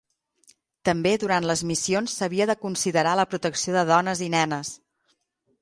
[0.87, 4.77] També durant les missions s'havia de considerar la protecció de dones i nenes.